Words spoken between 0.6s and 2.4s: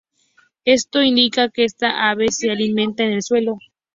Esto indica que esta ave